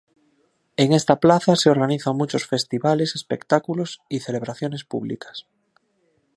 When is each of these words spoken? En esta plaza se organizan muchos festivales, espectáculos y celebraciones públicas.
En 0.77 0.93
esta 0.93 1.19
plaza 1.19 1.55
se 1.55 1.69
organizan 1.69 2.17
muchos 2.17 2.47
festivales, 2.47 3.13
espectáculos 3.15 3.99
y 4.09 4.21
celebraciones 4.21 4.83
públicas. 4.83 5.45